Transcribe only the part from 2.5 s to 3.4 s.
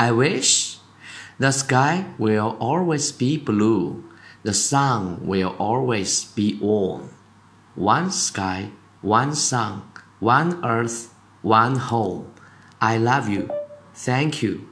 always be